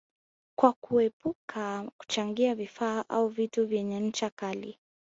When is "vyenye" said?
3.67-3.99